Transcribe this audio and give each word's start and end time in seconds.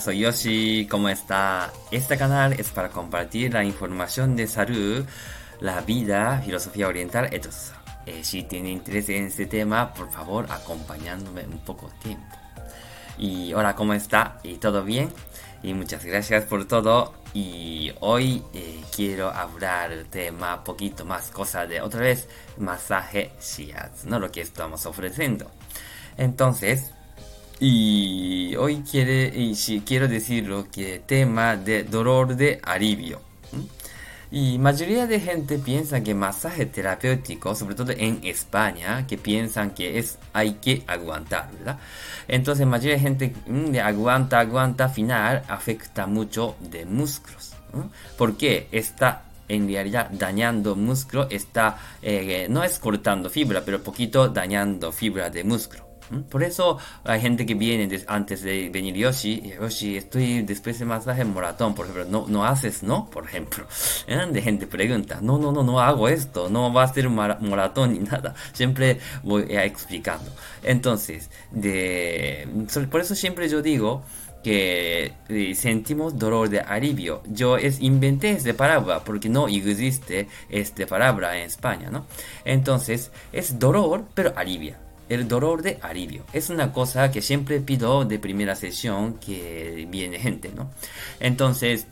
Soy 0.00 0.18
Yoshi, 0.18 0.86
¿cómo 0.90 1.08
está? 1.08 1.72
Este 1.90 2.18
canal 2.18 2.52
es 2.54 2.70
para 2.70 2.90
compartir 2.90 3.52
la 3.54 3.64
información 3.64 4.36
de 4.36 4.46
salud, 4.46 5.04
la 5.60 5.80
vida, 5.80 6.42
filosofía 6.44 6.88
oriental, 6.88 7.28
etc. 7.32 7.46
Eh, 8.04 8.22
si 8.22 8.42
tiene 8.42 8.70
interés 8.70 9.08
en 9.08 9.26
este 9.26 9.46
tema, 9.46 9.94
por 9.94 10.10
favor, 10.10 10.46
acompañándome 10.50 11.44
un 11.44 11.58
poco 11.58 11.90
tiempo. 12.02 12.36
Y 13.16 13.54
hola, 13.54 13.74
¿cómo 13.74 13.94
está? 13.94 14.38
¿Y 14.42 14.56
todo 14.56 14.84
bien? 14.84 15.08
Y 15.62 15.72
muchas 15.72 16.04
gracias 16.04 16.44
por 16.44 16.66
todo. 16.66 17.14
Y 17.32 17.92
hoy 18.00 18.42
eh, 18.52 18.82
quiero 18.94 19.30
hablar 19.30 19.92
tema 20.10 20.62
poquito 20.62 21.04
más 21.04 21.30
cosa 21.30 21.66
de 21.66 21.80
otra 21.80 22.00
vez 22.00 22.28
masaje 22.58 23.32
shiatsu, 23.40 24.08
no 24.08 24.18
lo 24.18 24.30
que 24.30 24.42
estamos 24.42 24.84
ofreciendo. 24.84 25.50
Entonces, 26.18 26.92
y 27.58 28.54
hoy 28.56 28.82
quiere, 28.88 29.32
y 29.34 29.54
si 29.54 29.80
quiero 29.80 30.08
decirlo 30.08 30.66
que 30.70 31.00
tema 31.06 31.56
de 31.56 31.84
dolor 31.84 32.36
de 32.36 32.60
alivio. 32.62 33.20
Y 34.30 34.58
mayoría 34.58 35.06
de 35.06 35.20
gente 35.20 35.58
piensa 35.58 36.02
que 36.02 36.12
masaje 36.12 36.66
terapéutico, 36.66 37.54
sobre 37.54 37.76
todo 37.76 37.92
en 37.92 38.20
España, 38.24 39.06
que 39.06 39.16
piensan 39.16 39.70
que 39.70 39.98
es 39.98 40.18
hay 40.32 40.54
que 40.54 40.82
aguantar, 40.86 41.48
¿verdad? 41.52 41.78
Entonces 42.26 42.66
mayoría 42.66 42.94
de 42.96 43.00
gente 43.00 43.34
mm, 43.46 43.66
de 43.66 43.80
aguanta, 43.80 44.40
aguanta, 44.40 44.88
final 44.88 45.42
afecta 45.48 46.06
mucho 46.06 46.56
de 46.60 46.84
músculos. 46.84 47.52
Porque 48.18 48.68
está 48.72 49.22
en 49.48 49.68
realidad 49.68 50.10
dañando 50.10 50.74
músculo, 50.74 51.28
está, 51.30 51.78
eh, 52.02 52.46
no 52.50 52.64
es 52.64 52.78
cortando 52.78 53.30
fibra, 53.30 53.62
pero 53.64 53.82
poquito 53.82 54.28
dañando 54.28 54.90
fibra 54.90 55.30
de 55.30 55.44
músculo. 55.44 55.85
Por 56.30 56.42
eso 56.42 56.78
hay 57.04 57.20
gente 57.20 57.46
que 57.46 57.54
viene 57.54 57.88
antes 58.06 58.42
de 58.42 58.68
venir 58.68 58.94
Yoshi, 58.94 59.52
Yoshi, 59.60 59.96
estoy 59.96 60.42
después 60.42 60.78
de 60.78 60.84
masaje 60.84 61.24
moratón, 61.24 61.74
por 61.74 61.86
ejemplo, 61.86 62.06
no, 62.08 62.26
no 62.28 62.44
haces, 62.44 62.82
¿no? 62.82 63.10
Por 63.10 63.24
ejemplo, 63.24 63.66
¿eh? 64.06 64.26
de 64.30 64.42
gente 64.42 64.66
pregunta, 64.66 65.18
no, 65.20 65.38
no, 65.38 65.52
no, 65.52 65.62
no 65.62 65.80
hago 65.80 66.08
esto, 66.08 66.48
no 66.48 66.72
va 66.72 66.84
a 66.84 66.92
ser 66.92 67.08
moratón 67.08 67.94
ni 67.94 67.98
nada, 68.10 68.34
siempre 68.52 68.98
voy 69.22 69.46
explicando. 69.48 70.30
Entonces, 70.62 71.30
de, 71.50 72.48
por 72.90 73.00
eso 73.00 73.14
siempre 73.14 73.48
yo 73.48 73.62
digo, 73.62 74.02
que 74.42 75.12
eh, 75.28 75.54
sentimos 75.56 76.16
dolor 76.20 76.48
de 76.48 76.60
alivio. 76.60 77.20
Yo 77.26 77.56
es, 77.56 77.80
inventé 77.80 78.30
esta 78.30 78.54
palabra 78.54 79.02
porque 79.02 79.28
no 79.28 79.48
existe 79.48 80.28
esta 80.48 80.86
palabra 80.86 81.36
en 81.36 81.46
España, 81.46 81.90
¿no? 81.90 82.06
Entonces, 82.44 83.10
es 83.32 83.58
dolor, 83.58 84.04
pero 84.14 84.32
alivia 84.36 84.78
el 85.08 85.28
dolor 85.28 85.62
de 85.62 85.78
alivio. 85.82 86.24
Es 86.32 86.50
una 86.50 86.72
cosa 86.72 87.10
que 87.10 87.22
siempre 87.22 87.60
pido 87.60 88.04
de 88.04 88.18
primera 88.18 88.54
sesión 88.56 89.14
que 89.14 89.86
viene 89.90 90.18
gente, 90.18 90.50
¿no? 90.54 90.70
Entonces, 91.20 91.86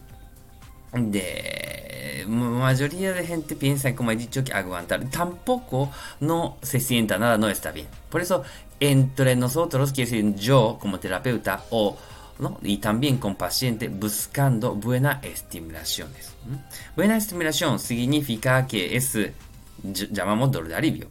de 0.92 2.24
mayoría 2.28 3.12
de 3.12 3.26
gente 3.26 3.56
piensa, 3.56 3.94
como 3.94 4.10
he 4.10 4.16
dicho, 4.16 4.44
que 4.44 4.52
aguantar. 4.52 5.08
Tampoco 5.10 5.90
no 6.20 6.56
se 6.62 6.80
sienta 6.80 7.18
nada, 7.18 7.38
no 7.38 7.48
está 7.48 7.70
bien. 7.70 7.86
Por 8.10 8.20
eso, 8.20 8.42
entre 8.80 9.36
nosotros, 9.36 9.92
quiere 9.92 10.10
decir 10.10 10.34
yo 10.36 10.78
como 10.80 10.98
terapeuta 10.98 11.64
o 11.70 11.96
¿no? 12.38 12.58
y 12.62 12.78
también 12.78 13.18
con 13.18 13.36
paciente 13.36 13.88
buscando 13.88 14.74
buenas 14.74 15.22
estimulaciones. 15.24 16.32
Buena 16.96 17.16
estimulación 17.16 17.78
significa 17.78 18.66
que 18.66 18.96
es, 18.96 19.16
llamamos 19.82 20.50
dolor 20.50 20.68
de 20.68 20.74
alivio. 20.74 21.08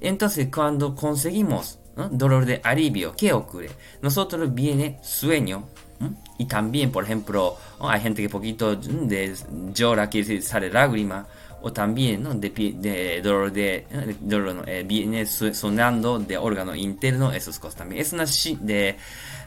Entonces, 0.00 0.48
cuando 0.52 0.94
conseguimos 0.94 1.78
dolor 2.10 2.46
de 2.46 2.60
alivio, 2.64 3.14
¿qué 3.16 3.32
ocurre? 3.32 3.70
Nosotros 4.00 4.52
viene 4.54 4.98
sueño 5.02 5.64
y 6.38 6.46
también, 6.46 6.90
por 6.90 7.04
ejemplo, 7.04 7.56
hay 7.80 8.00
gente 8.00 8.22
que 8.22 8.28
poquito 8.28 8.74
de, 8.76 9.34
llora, 9.74 10.08
que 10.08 10.40
sale 10.40 10.70
lágrima, 10.70 11.26
o 11.62 11.72
también 11.72 12.22
¿no? 12.22 12.34
de, 12.34 12.48
de, 12.48 13.20
dolor 13.20 13.52
de 13.52 13.84
dolor, 14.20 14.64
eh, 14.66 14.82
viene 14.86 15.26
sonando 15.26 16.18
de 16.18 16.38
órgano 16.38 16.74
interno, 16.74 17.32
esas 17.32 17.58
cosas 17.58 17.76
también. 17.76 18.00
Es 18.00 18.14
una 18.14 18.24
de, 18.60 18.96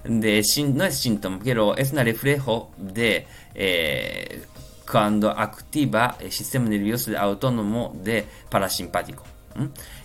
de 0.04 0.46
no 0.68 0.86
es 0.86 0.98
síntoma, 0.98 1.40
pero 1.44 1.76
es 1.76 1.92
un 1.92 1.98
reflejo 2.00 2.72
de 2.78 3.26
eh, 3.56 4.44
cuando 4.90 5.32
activa 5.32 6.18
el 6.20 6.32
sistema 6.32 6.70
nervioso 6.70 7.18
autónomo 7.18 7.96
de 8.04 8.24
parasimpático. 8.50 9.33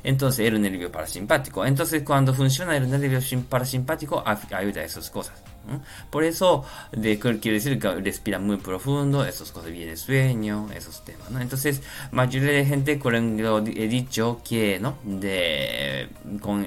Entonces 0.02 0.46
el 0.46 0.60
nervio 0.60 0.90
parasimpático. 0.90 1.64
Entonces 1.64 2.02
cuando 2.02 2.34
funciona 2.34 2.76
el 2.76 2.90
nervio 2.90 3.20
parasimpático 3.48 4.22
ayuda 4.26 4.80
a 4.80 4.84
esas 4.84 5.10
cosas. 5.10 5.42
Por 6.10 6.24
eso 6.24 6.64
de, 6.92 7.18
quiere 7.18 7.52
decir 7.52 7.78
que 7.78 7.94
respira 7.96 8.38
muy 8.38 8.56
profundo, 8.56 9.24
esas 9.24 9.52
cosas 9.52 9.70
viene 9.70 9.96
sueño, 9.96 10.68
esos 10.74 11.04
temas. 11.04 11.30
¿no? 11.30 11.40
Entonces 11.40 11.82
mayoría 12.10 12.52
de 12.52 12.64
gente 12.64 12.98
con 12.98 13.14
he 13.14 13.88
dicho 13.88 14.40
que 14.46 14.78
no 14.80 14.98
de 15.02 16.08
con 16.40 16.66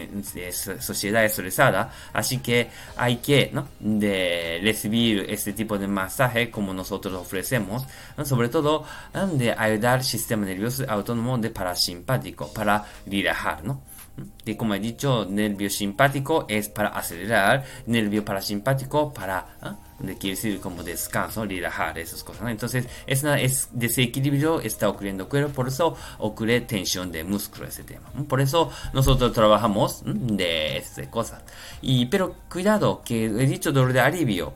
sociedad 0.80 1.24
estresada, 1.26 1.94
así 2.14 2.40
que 2.40 2.70
hay 2.98 3.18
que 3.18 3.50
¿no? 3.54 3.68
de 3.80 4.60
recibir 4.62 5.26
este 5.30 5.54
tipo 5.54 5.78
de 5.78 5.88
masaje 5.88 6.50
como 6.50 6.74
nosotros 6.74 7.14
ofrecemos, 7.14 7.86
sobre 8.24 8.50
todo 8.50 8.86
de 9.34 9.54
ayudar 9.54 10.00
al 10.00 10.04
sistema 10.04 10.46
nervioso 10.46 10.84
autónomo 10.88 11.38
de 11.38 11.50
parasimpático 11.50 12.52
para 12.54 12.84
relajar, 13.06 13.64
¿no? 13.64 13.82
Y 14.46 14.56
como 14.56 14.74
he 14.74 14.80
dicho, 14.80 15.26
nervio 15.30 15.70
simpático 15.70 16.46
es 16.48 16.70
para 16.70 16.90
acelerar, 16.90 17.64
nervio 17.86 18.26
parasimpático 18.26 19.14
para, 19.14 19.46
¿ah? 19.62 19.78
quiere 20.20 20.36
decir 20.36 20.60
como 20.60 20.84
descanso, 20.84 21.46
relajar, 21.46 21.98
esas 22.00 22.24
cosas. 22.24 22.50
Entonces, 22.50 22.88
es, 23.06 23.24
una, 23.24 23.40
es 23.40 23.70
desequilibrio 23.72 24.60
está 24.60 24.90
ocurriendo 24.90 25.30
cuerpo, 25.30 25.54
por 25.54 25.68
eso 25.68 25.96
ocurre 26.20 26.62
tensión 26.62 27.12
de 27.12 27.24
músculo 27.24 27.68
ese 27.68 27.84
tema. 27.84 28.10
Por 28.28 28.42
eso 28.42 28.72
nosotros 28.94 29.32
trabajamos 29.32 30.02
de 30.06 30.78
estas 30.78 31.08
cosas. 31.08 31.42
Y, 31.82 32.08
pero 32.08 32.36
cuidado, 32.50 33.02
que 33.06 33.26
he 33.26 33.46
dicho 33.46 33.72
dolor 33.72 33.94
de 33.94 34.02
alivio, 34.02 34.54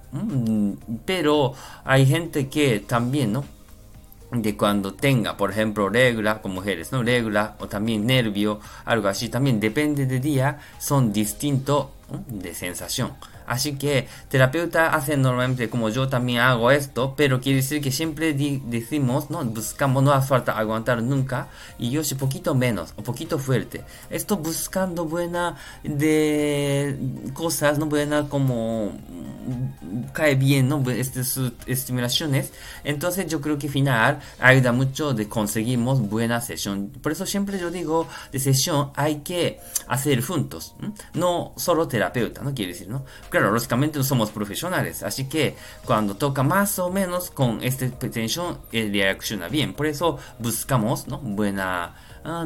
pero 1.06 1.54
hay 1.84 2.06
gente 2.06 2.50
que 2.50 2.80
también, 2.80 3.34
¿no? 3.34 3.55
De 4.32 4.58
cuando 4.58 4.94
tenga, 4.94 5.38
por 5.38 5.52
ejemplo, 5.52 5.90
regla 5.90 6.42
con 6.42 6.54
mujeres, 6.54 6.92
¿no? 6.92 7.04
Regla 7.04 7.56
o 7.60 7.68
también 7.68 8.06
nervio, 8.06 8.60
algo 8.86 9.08
así, 9.08 9.30
también 9.30 9.60
depende 9.60 10.06
de 10.06 10.20
día, 10.20 10.60
son 10.80 11.14
distintos 11.14 11.88
de 12.28 12.54
sensación. 12.54 13.14
Así 13.48 13.78
que 13.78 14.08
terapeuta 14.30 14.96
hace 14.96 15.18
normalmente 15.18 15.70
como 15.70 15.90
yo 15.90 16.08
también 16.08 16.40
hago 16.40 16.72
esto, 16.72 17.14
pero 17.16 17.40
quiere 17.40 17.58
decir 17.58 17.82
que 17.82 17.92
siempre 17.92 18.34
decimos, 18.34 19.30
no 19.30 19.44
buscamos, 19.46 20.04
no 20.04 20.12
hace 20.14 20.28
falta 20.28 20.58
aguantar 20.58 21.04
nunca, 21.04 21.48
y 21.78 21.92
yo 21.92 22.04
soy 22.04 22.18
poquito 22.18 22.56
menos, 22.56 22.94
o 22.96 23.04
poquito 23.04 23.38
fuerte. 23.38 23.84
Esto 24.10 24.38
buscando 24.38 25.06
buena 25.06 25.58
de 25.84 26.98
cosas, 27.34 27.78
no 27.78 27.86
buena 27.86 28.28
como 28.30 28.94
cae 30.14 30.36
bien, 30.36 30.68
¿no? 30.68 30.84
Estas 30.90 31.40
estimulaciones. 31.68 32.52
Entonces 32.84 33.28
yo 33.28 33.42
creo 33.42 33.58
que 33.58 33.70
final 33.70 34.20
ayuda 34.40 34.72
mucho 34.72 35.14
de 35.14 35.28
conseguimos 35.30 36.02
buena 36.02 36.42
sesión. 36.42 36.90
Por 37.02 37.12
eso 37.12 37.26
siempre 37.26 37.60
yo 37.60 37.70
digo, 37.70 38.08
de 38.32 38.40
sesión 38.40 38.92
hay 38.96 39.18
que 39.18 39.60
hacer 39.88 40.24
juntos, 40.24 40.76
no 41.14 41.54
solo 41.58 41.88
terapeuta, 42.12 42.42
¿no? 42.42 42.54
Quiere 42.54 42.74
decir, 42.74 42.88
¿no? 42.88 43.06
Claro, 43.30 43.52
lógicamente 43.52 43.98
no 43.98 44.04
somos 44.04 44.32
profesionales, 44.32 45.04
así 45.04 45.26
que 45.26 45.56
cuando 45.86 46.16
toca 46.16 46.44
más 46.44 46.80
o 46.80 46.92
menos 46.92 47.32
con 47.32 47.64
esta 47.64 47.90
tensión, 47.90 48.60
él 48.72 48.92
reacciona 48.92 49.48
bien. 49.48 49.74
Por 49.74 49.88
eso 49.88 50.18
buscamos, 50.40 51.08
¿no? 51.08 51.20
Buena 51.20 51.96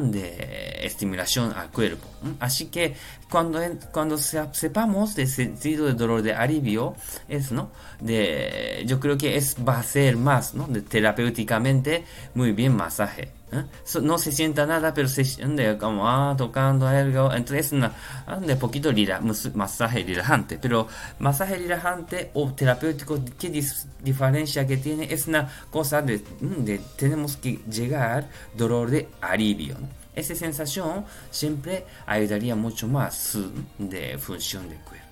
de 0.02 0.78
estimulación 0.82 1.52
al 1.56 1.70
cuerpo. 1.70 2.06
Así 2.38 2.66
que 2.66 2.94
cuando, 3.30 3.60
cuando 3.92 4.18
sepamos 4.18 5.14
del 5.14 5.26
sentido 5.26 5.86
de 5.86 5.94
dolor 5.94 6.20
de 6.20 6.34
alivio, 6.34 6.94
es, 7.28 7.50
¿no? 7.50 7.70
De, 7.98 8.82
yo 8.86 9.00
creo 9.00 9.16
que 9.16 9.36
es, 9.36 9.56
va 9.56 9.78
a 9.78 9.82
ser 9.82 10.16
más, 10.18 10.54
¿no? 10.54 10.68
Terapéuticamente 10.82 12.04
muy 12.34 12.52
bien 12.52 12.76
masaje. 12.76 13.39
¿Eh? 13.52 13.64
no 14.02 14.18
se 14.18 14.32
sienta 14.32 14.66
nada, 14.66 14.92
pero 14.94 15.08
se 15.08 15.24
siente 15.24 15.76
como 15.78 16.08
ah, 16.08 16.34
tocando 16.36 16.86
algo. 16.86 17.32
Entonces 17.32 17.66
es 17.66 17.72
una, 17.72 17.92
de 18.40 18.56
poquito 18.56 18.90
masaje 19.54 20.04
relajante. 20.04 20.58
Pero 20.60 20.86
masaje 21.18 21.56
relajante 21.56 22.30
o 22.34 22.52
terapéutico, 22.52 23.18
¿qué 23.38 23.50
diferencia 24.02 24.66
que 24.66 24.76
tiene? 24.76 25.12
Es 25.12 25.26
una 25.26 25.48
cosa 25.70 26.02
de, 26.02 26.22
de 26.40 26.80
tenemos 26.96 27.36
que 27.36 27.60
llegar 27.70 28.28
dolor 28.56 28.90
de 28.90 29.08
alivio. 29.20 29.76
Esa 30.14 30.34
sensación 30.34 31.04
siempre 31.30 31.86
ayudaría 32.06 32.56
mucho 32.56 32.88
más 32.88 33.38
de 33.78 34.18
función 34.18 34.68
del 34.68 34.78
cuerpo. 34.78 35.09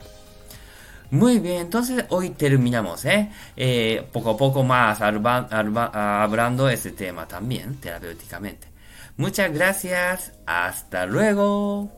Muy 1.11 1.39
bien, 1.39 1.63
entonces 1.63 2.05
hoy 2.11 2.31
terminamos, 2.31 3.05
¿eh? 3.07 3.31
eh 3.57 4.07
poco 4.13 4.31
a 4.31 4.37
poco 4.37 4.63
más 4.63 5.01
hablando 5.01 6.69
este 6.69 6.91
tema 6.91 7.27
también 7.27 7.77
terapéuticamente. 7.77 8.69
Muchas 9.17 9.53
gracias, 9.53 10.33
hasta 10.47 11.07
luego. 11.07 11.98